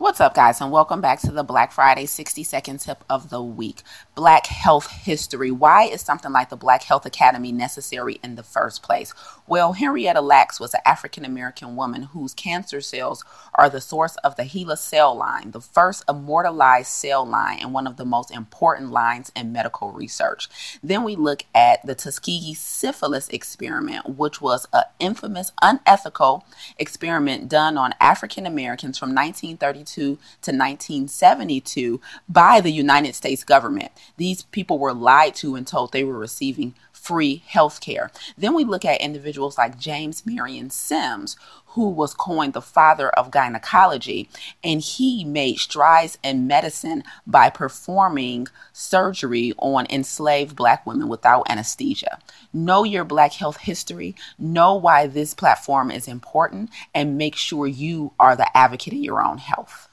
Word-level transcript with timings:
What's 0.00 0.18
up, 0.18 0.32
guys, 0.32 0.62
and 0.62 0.72
welcome 0.72 1.02
back 1.02 1.20
to 1.20 1.30
the 1.30 1.42
Black 1.42 1.72
Friday 1.72 2.06
60 2.06 2.42
second 2.42 2.80
tip 2.80 3.04
of 3.10 3.28
the 3.28 3.42
week. 3.42 3.82
Black 4.14 4.46
health 4.46 4.90
history. 4.90 5.50
Why 5.50 5.82
is 5.82 6.00
something 6.00 6.32
like 6.32 6.48
the 6.48 6.56
Black 6.56 6.84
Health 6.84 7.04
Academy 7.04 7.52
necessary 7.52 8.18
in 8.24 8.34
the 8.34 8.42
first 8.42 8.82
place? 8.82 9.12
Well, 9.46 9.74
Henrietta 9.74 10.22
Lacks 10.22 10.58
was 10.58 10.72
an 10.72 10.80
African 10.86 11.26
American 11.26 11.76
woman 11.76 12.04
whose 12.04 12.32
cancer 12.32 12.80
cells 12.80 13.26
are 13.54 13.68
the 13.68 13.82
source 13.82 14.16
of 14.24 14.36
the 14.36 14.44
HeLa 14.44 14.78
cell 14.78 15.14
line, 15.14 15.50
the 15.50 15.60
first 15.60 16.02
immortalized 16.08 16.88
cell 16.88 17.26
line 17.26 17.58
and 17.60 17.74
one 17.74 17.86
of 17.86 17.98
the 17.98 18.06
most 18.06 18.30
important 18.30 18.90
lines 18.92 19.30
in 19.36 19.52
medical 19.52 19.92
research. 19.92 20.48
Then 20.82 21.04
we 21.04 21.14
look 21.14 21.42
at 21.54 21.84
the 21.84 21.94
Tuskegee 21.94 22.54
syphilis 22.54 23.28
experiment, 23.28 24.16
which 24.16 24.40
was 24.40 24.66
an 24.72 24.84
infamous, 24.98 25.52
unethical 25.60 26.46
experiment 26.78 27.50
done 27.50 27.76
on 27.76 27.94
African 28.00 28.46
Americans 28.46 28.96
from 28.96 29.10
1932 29.10 29.89
to 29.94 30.18
1972 30.42 32.00
by 32.28 32.60
the 32.60 32.72
United 32.72 33.14
States 33.14 33.44
government. 33.44 33.92
These 34.16 34.42
people 34.44 34.78
were 34.78 34.92
lied 34.94 35.34
to 35.36 35.54
and 35.56 35.66
told 35.66 35.92
they 35.92 36.04
were 36.04 36.18
receiving 36.18 36.74
free 36.92 37.42
health 37.46 37.80
care. 37.80 38.10
Then 38.36 38.54
we 38.54 38.64
look 38.64 38.84
at 38.84 39.00
individuals 39.00 39.56
like 39.56 39.78
James 39.78 40.26
Marion 40.26 40.70
Sims, 40.70 41.36
who 41.70 41.88
was 41.88 42.14
coined 42.14 42.52
the 42.52 42.62
father 42.62 43.10
of 43.10 43.30
gynecology, 43.30 44.28
and 44.64 44.80
he 44.80 45.24
made 45.24 45.58
strides 45.58 46.18
in 46.22 46.46
medicine 46.46 47.04
by 47.26 47.50
performing 47.50 48.48
surgery 48.72 49.52
on 49.58 49.86
enslaved 49.90 50.56
black 50.56 50.86
women 50.86 51.08
without 51.08 51.48
anesthesia. 51.50 52.18
Know 52.52 52.84
your 52.84 53.04
black 53.04 53.34
health 53.34 53.58
history, 53.58 54.16
know 54.38 54.74
why 54.74 55.06
this 55.06 55.34
platform 55.34 55.90
is 55.90 56.08
important, 56.08 56.70
and 56.94 57.18
make 57.18 57.36
sure 57.36 57.66
you 57.66 58.12
are 58.18 58.34
the 58.34 58.56
advocate 58.56 58.94
of 58.94 58.98
your 58.98 59.22
own 59.22 59.38
health. 59.38 59.89